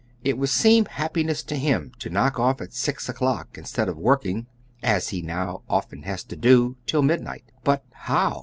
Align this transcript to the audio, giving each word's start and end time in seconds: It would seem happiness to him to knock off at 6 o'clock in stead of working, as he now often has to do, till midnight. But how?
It 0.23 0.35
would 0.39 0.49
seem 0.49 0.85
happiness 0.85 1.43
to 1.43 1.55
him 1.55 1.91
to 1.99 2.09
knock 2.09 2.39
off 2.39 2.59
at 2.59 2.73
6 2.73 3.07
o'clock 3.07 3.55
in 3.55 3.65
stead 3.65 3.87
of 3.87 3.99
working, 3.99 4.47
as 4.81 5.09
he 5.09 5.21
now 5.21 5.61
often 5.69 6.01
has 6.01 6.23
to 6.23 6.35
do, 6.35 6.75
till 6.87 7.03
midnight. 7.03 7.43
But 7.63 7.83
how? 7.91 8.39